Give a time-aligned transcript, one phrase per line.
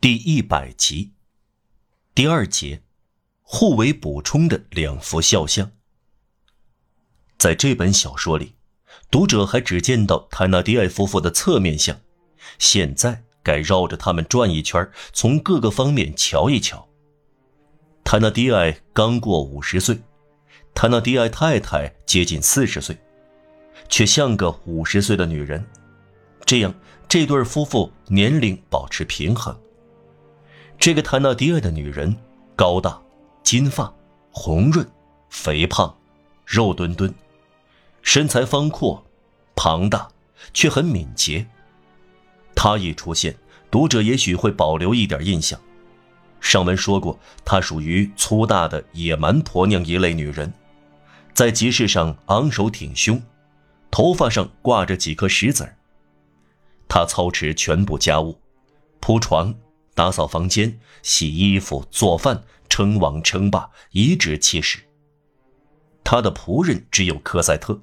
[0.00, 1.12] 第一百集，
[2.14, 2.80] 第二节，
[3.42, 5.72] 互为补充的两幅肖像。
[7.36, 8.54] 在这本小说里，
[9.10, 12.00] 读者还只见到泰纳迪埃夫妇的侧面像，
[12.58, 16.88] 现在该绕着他们转一圈，从各个方面瞧一瞧。
[18.02, 20.00] 泰纳迪埃刚过五十岁，
[20.74, 22.96] 泰纳迪埃太太接近四十岁，
[23.90, 25.62] 却像个五十岁的女人，
[26.46, 26.74] 这样
[27.06, 29.54] 这对夫妇年龄保持平衡。
[30.80, 32.16] 这个坦纳迪埃的女人，
[32.56, 32.98] 高大，
[33.42, 33.92] 金发，
[34.30, 34.88] 红润，
[35.28, 35.94] 肥胖，
[36.46, 37.14] 肉墩墩，
[38.00, 39.04] 身材方阔，
[39.54, 40.08] 庞大，
[40.54, 41.46] 却很敏捷。
[42.54, 43.36] 她一出现，
[43.70, 45.60] 读者也许会保留一点印象。
[46.40, 50.50] 上文说过，她属于粗大的野蛮婆娘一类女人，
[51.34, 53.22] 在集市上昂首挺胸，
[53.90, 55.76] 头发上挂着几颗石子儿。
[56.88, 58.40] 她操持全部家务，
[58.98, 59.54] 铺床。
[60.00, 64.78] 打扫房间、洗衣服、做饭，称王称霸，颐指气使。
[66.02, 67.78] 他的仆人只有科赛特，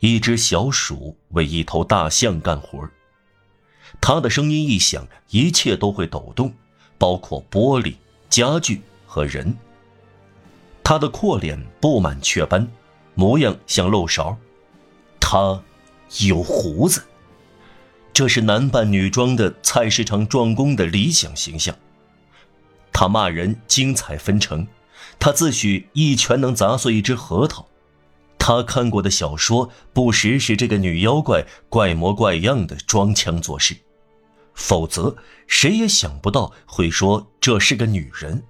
[0.00, 2.86] 一只小鼠为一头大象干活。
[4.02, 6.52] 他的声音一响，一切都会抖动，
[6.98, 7.94] 包括玻璃、
[8.28, 9.56] 家具和人。
[10.84, 12.70] 他的阔脸布满雀斑，
[13.14, 14.36] 模样像漏勺。
[15.18, 15.58] 他
[16.26, 17.02] 有胡子。
[18.18, 21.72] 这是男扮女装的菜市场壮工的理想形象。
[22.92, 24.66] 他骂人精彩纷呈，
[25.20, 27.68] 他自诩一拳能砸碎一只核桃。
[28.36, 33.76] 他看过的小说不时使这个女妖怪怪模怪样的装腔作势，
[34.52, 38.42] 否则谁也想不到会说这是个女人。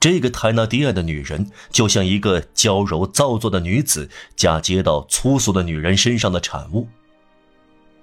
[0.00, 6.88] 这个泰纳迪亚的女人就像一个娇柔造作的女子嫁接到粗俗的女人身上的产物。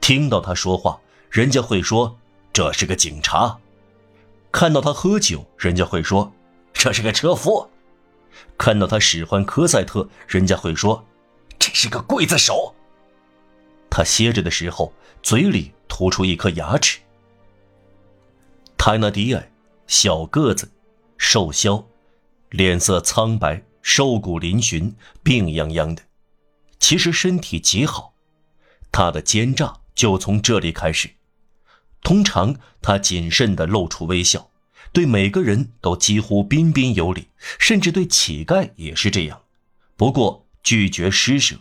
[0.02, 2.17] 听到他说话，人家会说
[2.52, 3.59] 这是个警察；
[4.52, 6.31] 看到他喝酒，人家会说
[6.73, 7.69] 这是个车夫；
[8.58, 11.06] 看到他使唤科赛特，人家会说
[11.59, 12.73] 这是个刽子手。
[13.90, 17.00] 他歇着的时候，嘴里吐出一颗牙齿。
[18.78, 19.52] 泰纳迪埃，
[19.88, 20.72] 小个子，
[21.18, 21.85] 瘦削，
[22.50, 26.02] 脸色苍白，瘦骨嶙峋，病殃殃的，
[26.79, 28.13] 其实身体极好。
[28.91, 29.78] 他的奸诈。
[29.99, 31.09] 就从这里开始。
[32.01, 34.49] 通常他谨慎地露出微笑，
[34.93, 37.27] 对每个人都几乎彬彬有礼，
[37.59, 39.41] 甚至对乞丐也是这样。
[39.97, 41.57] 不过拒绝施舍。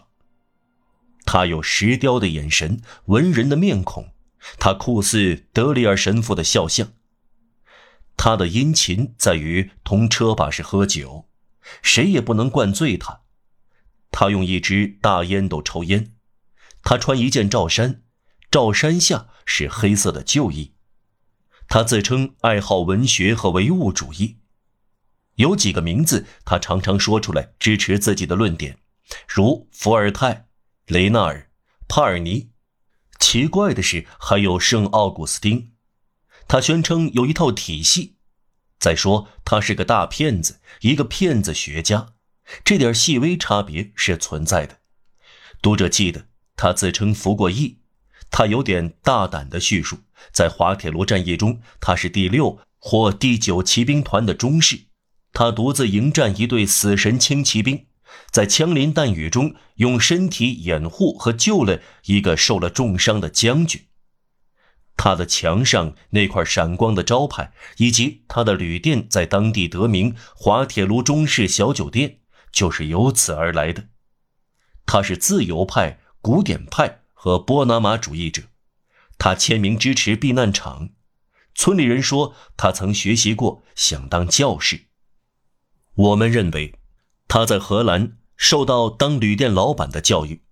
[1.24, 4.12] 他有石雕的眼神，文人的面孔，
[4.60, 6.92] 他酷似德里尔神父的肖像。
[8.16, 11.26] 他的殷勤在于同车把式喝酒，
[11.82, 13.22] 谁也不能灌醉他。
[14.12, 16.12] 他用一支大烟斗抽烟，
[16.84, 18.02] 他穿一件罩衫。
[18.50, 20.72] 赵山下是黑色的旧衣，
[21.68, 24.38] 他自称爱好文学和唯物主义，
[25.34, 28.78] 有几个名字他常常说出来支持自己的论点，
[29.28, 30.48] 如伏尔泰、
[30.86, 31.50] 雷纳尔、
[31.86, 32.50] 帕尔尼。
[33.18, 35.72] 奇怪的是，还有圣奥古斯丁。
[36.46, 38.16] 他宣称有一套体系。
[38.78, 42.14] 再说，他是个大骗子，一个骗子学家。
[42.64, 44.80] 这点细微差别是存在的。
[45.60, 47.80] 读者记得，他自称服过役。
[48.30, 49.98] 他有点大胆的叙述，
[50.32, 54.80] 在滑铁卢战役中，他是第六或第九骑兵团的中士，
[55.32, 57.86] 他独自迎战一队死神轻骑兵，
[58.30, 63.86] 在枪林弹雨中用身体掩护和救了一个受了重伤的将军。
[64.96, 72.18] 他的墙上那块闪光的招牌，以及他的旅店在当地得名“滑铁卢中式小酒店”，
[72.52, 73.84] 就是由此而来的。
[74.86, 77.02] 他是自由派、古典派。
[77.20, 78.44] 和波拿马主义者，
[79.18, 80.90] 他签名支持避难场。
[81.52, 84.82] 村里人说他曾学习过，想当教士。
[85.96, 86.76] 我们认为
[87.26, 90.42] 他在荷兰受到当旅店老板的教育。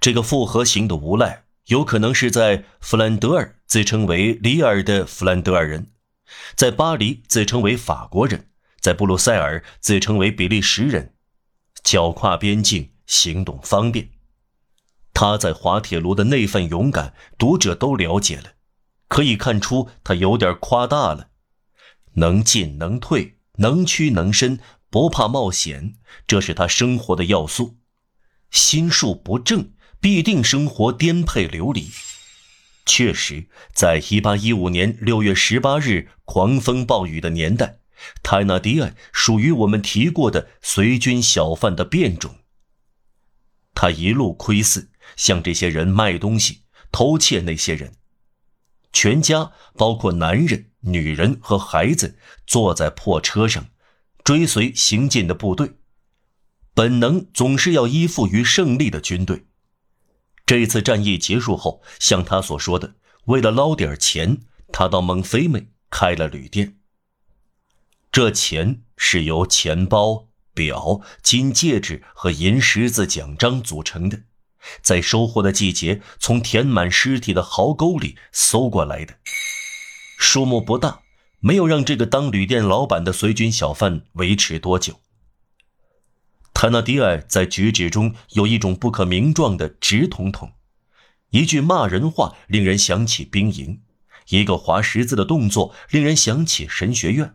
[0.00, 5.92] 这个复合型的无赖有可能是在弗兰德尔自称为里尔的弗兰德尔人，
[6.54, 8.48] 在巴黎自称为法国人，
[8.80, 11.14] 在布鲁塞尔自称为比利时人，
[11.84, 14.08] 脚跨边境，行动方便。
[15.20, 18.54] 他在滑铁卢的那份勇敢，读者都了解了。
[19.06, 21.28] 可以看出，他有点夸大了。
[22.14, 24.58] 能进能退，能屈能伸，
[24.88, 27.76] 不怕冒险，这是他生活的要素。
[28.50, 31.90] 心术不正，必定生活颠沛流离。
[32.86, 37.80] 确实，在1815年6月18日狂风暴雨的年代，
[38.22, 42.36] 泰纳迪埃属于我们提过的随军小贩的变种。
[43.74, 44.86] 他一路窥伺。
[45.20, 47.92] 向这些人卖东西，偷窃那些人。
[48.90, 53.66] 全家包括男人、女人和孩子坐在破车上，
[54.24, 55.72] 追随行进的部队。
[56.72, 59.44] 本能总是要依附于胜利的军队。
[60.46, 62.94] 这次战役结束后，像他所说的，
[63.26, 64.38] 为了捞点钱，
[64.72, 66.78] 他到蒙菲美开了旅店。
[68.10, 74.22] 这钱是由钱包、表、金戒指和银十字奖章组成的，
[74.82, 79.14] 在收获的季节从填满尸体的壕沟里搜过来的，
[80.18, 81.02] 数目不大，
[81.40, 85.00] 没有让这个当旅店老板的随军小贩维持多久。
[86.52, 90.52] 坦纳迪尔在举止中有一种不可名状的直统统，
[91.30, 93.80] 一句骂人话令人想起兵营，
[94.28, 97.34] 一个划十字的动作令人想起神学院。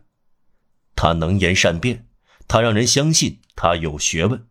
[0.94, 2.06] 他能言善辩，
[2.46, 4.46] 他让人相信他有学问。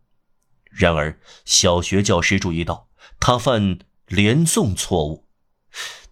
[0.76, 2.90] 然而，小学教师注意到
[3.20, 5.28] 他犯连诵错误。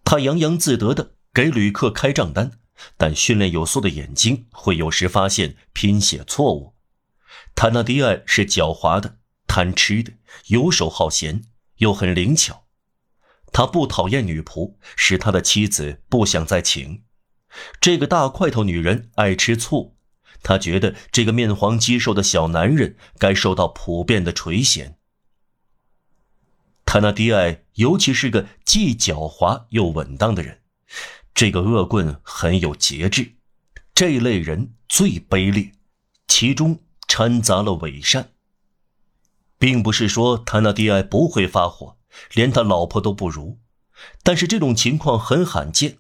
[0.06, 2.52] 他洋洋自得地给旅客开账单，
[2.98, 6.76] 但训练有素的眼睛会有时发现拼写错误。
[7.56, 9.18] 坦纳迪埃是狡猾的、
[9.48, 10.14] 贪吃的、
[10.48, 11.44] 游手好闲，
[11.78, 12.64] 又很灵巧。
[13.52, 17.04] 他不讨厌女仆，使他的妻子不想再请。
[17.80, 19.93] 这个大块头女人爱吃醋，
[20.44, 24.94] 他觉得这个面黄肌瘦的小男人该受到普遍的垂涎。
[26.86, 30.62] 塔纳迪埃尤其是个既狡猾又稳当的人，
[31.34, 33.34] 这个恶棍很有节制。
[33.96, 35.72] 这类人最卑劣，
[36.28, 36.80] 其中。
[37.06, 38.32] 掺杂了伪善，
[39.60, 41.98] 并不是说塔纳迪埃不会发火，
[42.34, 43.60] 连他老婆都不如，
[44.24, 46.00] 但是这种情况很罕见。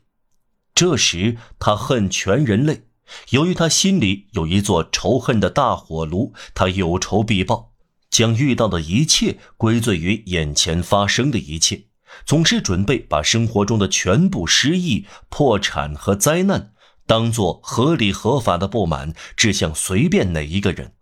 [0.73, 2.87] 这时他恨全人类，
[3.29, 7.73] 由于他心里有一座仇恨的大火炉，他有仇必报，
[8.09, 11.85] 将遇到的一切归罪于眼前发生的一切，
[12.25, 16.73] 总是准备把生活中的全部失意、破产和灾难
[17.05, 20.93] 当做合理合法的不满，指向随便哪一个人。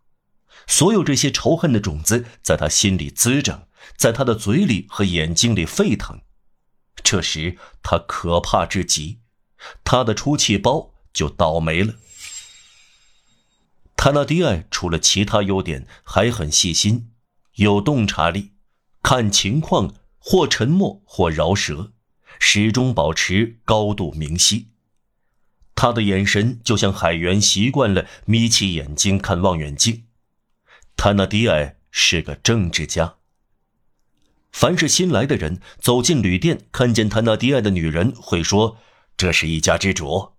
[0.68, 3.68] 所有这些仇恨的种子在他心里滋长，
[3.98, 6.22] 在他的嘴里和眼睛里沸腾。
[7.04, 9.20] 这时他可怕至极，
[9.84, 11.96] 他的出气包就倒霉了。
[13.96, 17.12] 塔纳迪埃除了其他优点，还很细心，
[17.56, 18.52] 有洞察力，
[19.04, 21.94] 看情况或沉默或饶舌，
[22.40, 24.70] 始终保持高度明晰。
[25.76, 30.06] 他的眼神就像海员习惯了眯起眼睛看望远镜。
[30.96, 33.16] 塔纳迪埃是个政治家。
[34.52, 38.78] 凡是新来的人走进旅店，看见塔纳迪埃的女人，会说
[39.16, 40.34] ：“这是一家之主。”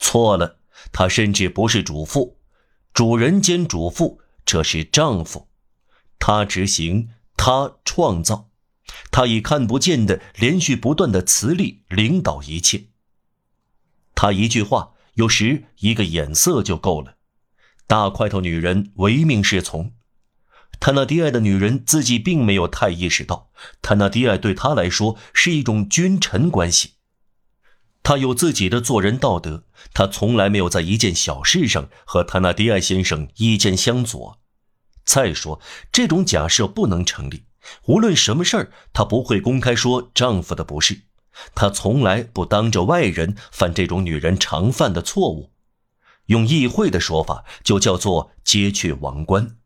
[0.00, 0.58] 错了，
[0.90, 2.38] 她甚至不是主妇，
[2.92, 5.46] 主人兼主妇，这是丈夫。
[6.18, 8.50] 他执行，他创造，
[9.10, 12.86] 他以看不见的连续不断的磁力领导一切。
[14.14, 17.16] 他一句话，有时一个眼色就够了。
[17.86, 19.94] 大块头女人唯命是从，
[20.78, 23.50] 他那低矮的女人自己并没有太意识到，
[23.80, 26.96] 他那低矮对他来说是一种君臣关系。
[28.02, 34.40] 他有自己的做人道德，他从来没有在一件小事上和塔纳迪埃先生意见相左。
[35.04, 35.60] 再说，
[35.92, 37.44] 这种假设不能成立。
[37.86, 41.02] 无论什么事儿，她不会公开说丈夫的不是，
[41.54, 45.50] 她从来不当着外人犯这种女人常犯的错误。
[46.26, 49.56] 用议会的说法，就叫做揭去王冠。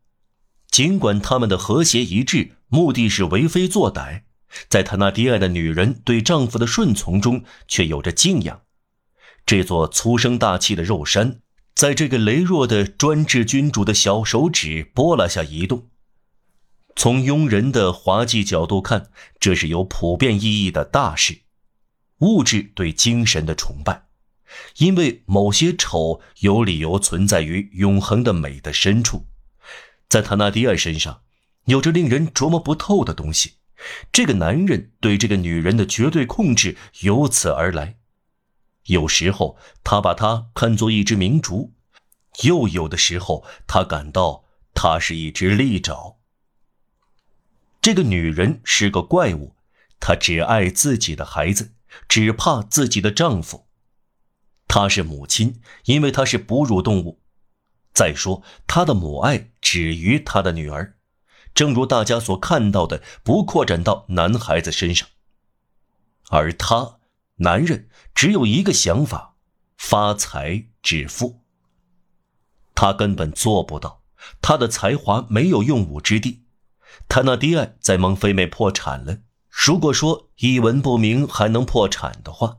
[0.70, 4.22] 尽管他们的和谐一致，目的是为非作歹，
[4.68, 8.62] 在塔纳迪埃的女人对丈夫的顺从中，却有着敬仰。
[9.46, 11.40] 这座粗声大气的肉山，
[11.74, 15.88] 在这个羸弱的专制君主的小手指拨拉下移动。
[16.96, 21.40] 从庸人的滑稽角度看，这是有普遍意义的大事，
[22.20, 24.06] 物质对精神的崇拜。
[24.76, 29.26] 因为某些丑有理由存在于永恒的美的深处，
[30.08, 31.22] 在塔纳迪尔身上，
[31.64, 33.54] 有着令人琢磨不透的东西。
[34.12, 37.96] 这个男人对这个女人的绝对控制由此而来。
[38.86, 41.72] 有时候他把她看作一只明烛，
[42.42, 46.18] 又有的时候他感到她是一只利爪。
[47.80, 49.54] 这个女人是个怪物，
[50.00, 51.72] 她只爱自己的孩子，
[52.08, 53.66] 只怕自己的丈夫。
[54.66, 57.20] 她是母亲，因为她是哺乳动物。
[57.92, 60.96] 再说，她的母爱止于她的女儿，
[61.54, 65.08] 正如大家所看到的，不扩展到男孩子身上。
[66.30, 66.98] 而他，
[67.36, 69.36] 男人只有一个想法：
[69.76, 71.40] 发财致富。
[72.74, 74.02] 他根本做不到，
[74.42, 76.42] 他的才华没有用武之地。
[77.08, 79.18] 他那迪埃在蒙菲美破产了。
[79.48, 82.58] 如果说一文不名还能破产的话。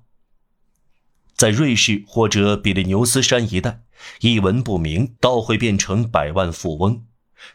[1.33, 3.83] 在瑞士或者比利牛斯山一带，
[4.21, 7.05] 一文不名倒会变成百万富翁。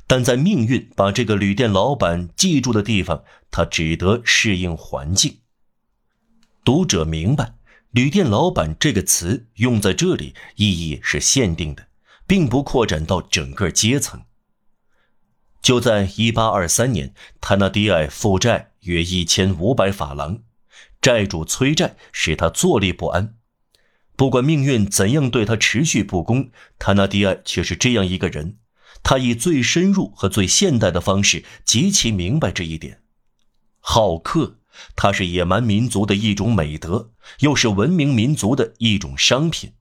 [0.06, 5.38] 但在命运把这个旅店老板记住的地方，他只得适应环境。
[6.64, 7.54] 读者明白
[7.90, 11.88] ，“旅店老板”这个词用在这里意义是限定的，
[12.26, 14.22] 并不扩展到整个阶层。
[15.62, 20.42] 就在1823年，塔纳迪埃负债约1500法郎，
[21.00, 23.34] 债主催债使他坐立不安。
[24.16, 28.58] 不管命运怎样对他持续不公，塔纳迪埃却是这样一个人。
[29.02, 33.02] 他以最深入和最现代的方式极其明白这一点。
[33.80, 34.58] 好客，
[34.94, 39.72] 它是野蛮民族的一种美德，又是文明民族的一种商品。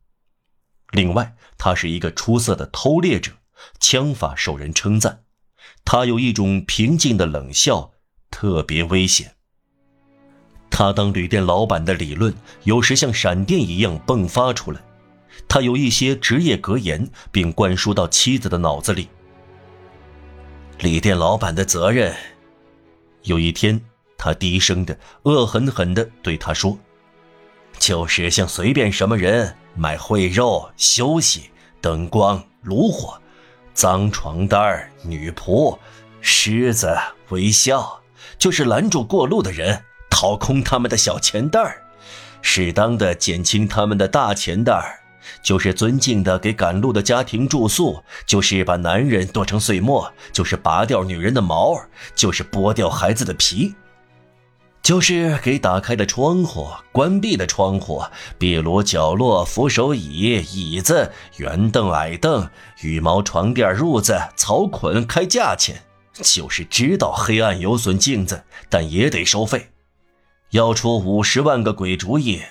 [0.92, 3.34] 另外，他是一个出色的偷猎者，
[3.80, 5.24] 枪法受人称赞。
[5.86, 7.92] 他有一种平静的冷笑，
[8.32, 9.36] 特别危险。
[10.72, 14.82] 他当旅店老板的理论，有时像闪电一样迸发出来。
[15.48, 19.10] 他有一些职业格言，并灌输到妻子的脑子里。
[20.80, 22.16] 旅店老板的责任。
[23.24, 23.82] 有一天，
[24.18, 26.78] 他低声的、恶狠狠地对他说
[27.78, 31.50] ：“就是像随便什么人买烩肉、休息、
[31.82, 33.22] 灯光、炉火、
[33.74, 35.78] 脏床单、女仆、
[36.22, 36.98] 狮子、
[37.30, 38.02] 微笑，
[38.38, 41.84] 就是拦住过路的人，掏空他们的小钱袋儿，
[42.42, 44.96] 适当的减轻他们的大钱袋儿。”
[45.42, 51.80] 就是尊敬的给赶路的家庭住宿，就是把男人剁成碎末，就是拔掉女人的毛，
[52.16, 53.74] 就是剥掉孩子的皮，
[54.82, 58.04] 就是给打开的窗户、关闭的窗户、
[58.38, 62.50] 壁炉角落、扶手椅、椅子、圆凳、矮凳、
[62.82, 65.82] 羽毛床垫、褥子、草捆开价钱，
[66.14, 69.68] 就是知道黑暗有损镜子，但也得收费，
[70.52, 72.42] 要出五十万个鬼主意。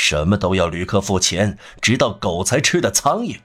[0.00, 3.36] 什么都要旅客付钱，直到狗才吃的苍蝇。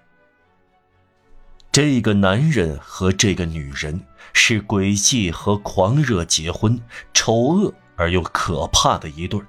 [1.72, 4.00] 这个男人和这个女人
[4.34, 6.80] 是诡计和狂热结婚，
[7.12, 9.42] 丑恶而又可怕的一对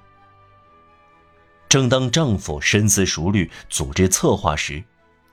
[1.69, 4.83] 正当丈夫深思熟虑组织策划时，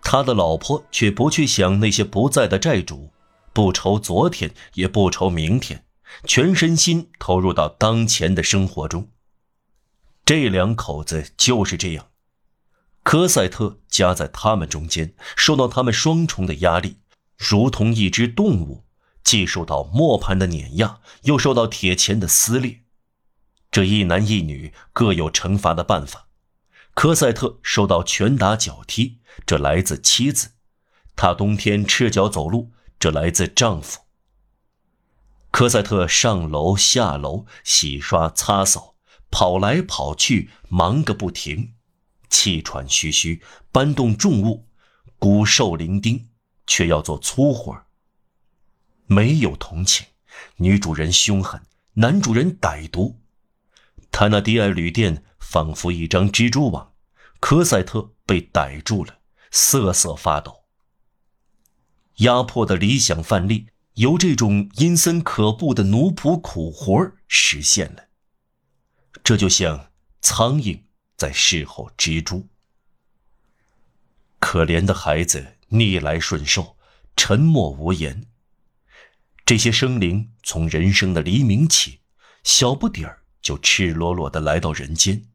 [0.03, 3.09] 他的老婆却不去想那些不在的债主，
[3.53, 5.85] 不愁昨天，也不愁明天，
[6.25, 9.07] 全身心投入到当前的生活中。
[10.23, 12.07] 这两口子就是这样，
[13.03, 16.97] 科赛特夹在他们中间，受到他们双重的压力，
[17.37, 18.85] 如同一只动物，
[19.23, 22.81] 既受到磨盘的碾压，又受到铁钳的撕裂。
[23.71, 26.27] 这一男一女各有惩罚的办法。
[26.93, 30.49] 科赛特受到拳打脚踢，这来自妻子；
[31.15, 34.01] 他冬天赤脚走路，这来自丈夫。
[35.51, 38.90] 科赛特上楼下楼，洗刷擦扫。
[39.31, 41.73] 跑来跑去，忙个不停，
[42.29, 44.67] 气喘吁吁，搬动重物，
[45.17, 46.25] 骨瘦伶仃，
[46.67, 47.81] 却要做粗活
[49.07, 50.05] 没有同情，
[50.57, 51.61] 女主人凶狠，
[51.93, 53.19] 男主人歹毒。
[54.11, 56.93] 他那迪埃旅店仿佛一张蜘蛛网，
[57.39, 59.19] 科赛特被逮住了，
[59.49, 60.65] 瑟瑟发抖。
[62.17, 68.10] 压迫的理想范例，由这种阴森可怖的奴仆苦活实现了。
[69.23, 70.81] 这就像苍蝇
[71.15, 72.47] 在侍候蜘蛛。
[74.39, 76.77] 可怜的孩子逆来顺受，
[77.15, 78.25] 沉默无言。
[79.45, 82.01] 这些生灵从人生的黎明起，
[82.43, 85.27] 小不点儿就赤裸裸的来到人间，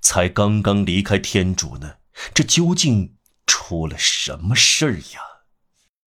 [0.00, 1.96] 才刚刚离开天主呢。
[2.32, 3.16] 这究竟
[3.46, 5.20] 出了什么事儿呀？